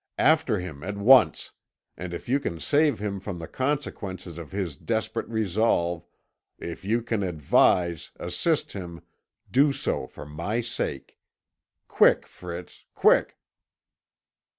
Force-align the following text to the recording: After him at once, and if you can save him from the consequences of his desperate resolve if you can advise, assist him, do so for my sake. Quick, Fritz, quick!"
After 0.17 0.59
him 0.59 0.83
at 0.83 0.97
once, 0.97 1.51
and 1.95 2.11
if 2.11 2.27
you 2.27 2.39
can 2.39 2.59
save 2.59 2.97
him 2.97 3.19
from 3.19 3.37
the 3.37 3.47
consequences 3.47 4.39
of 4.39 4.51
his 4.51 4.75
desperate 4.75 5.29
resolve 5.29 6.07
if 6.57 6.83
you 6.83 7.03
can 7.03 7.21
advise, 7.21 8.09
assist 8.19 8.73
him, 8.73 9.03
do 9.51 9.71
so 9.71 10.07
for 10.07 10.25
my 10.25 10.59
sake. 10.59 11.19
Quick, 11.87 12.25
Fritz, 12.25 12.85
quick!" 12.95 13.37